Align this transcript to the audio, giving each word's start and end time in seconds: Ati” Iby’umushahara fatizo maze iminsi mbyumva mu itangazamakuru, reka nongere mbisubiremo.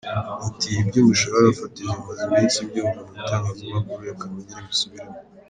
Ati” 0.47 0.67
Iby’umushahara 0.81 1.57
fatizo 1.59 1.93
maze 2.05 2.21
iminsi 2.27 2.57
mbyumva 2.65 2.99
mu 3.05 3.11
itangazamakuru, 3.21 4.01
reka 4.09 4.23
nongere 4.29 4.61
mbisubiremo. 4.65 5.17